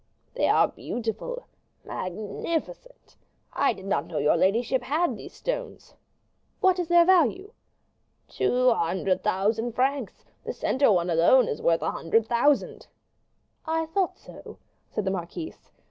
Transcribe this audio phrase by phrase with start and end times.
[0.33, 1.45] "They are beautiful
[1.85, 3.15] magnificent.
[3.53, 5.93] I did not know your ladyship had these stones."
[6.59, 7.51] "What is their value?"
[8.27, 10.25] "Two hundred thousand francs.
[10.43, 12.87] The center one is alone worth a hundred thousand."
[13.67, 14.57] "I thought so,"
[14.89, 15.69] said the marquise.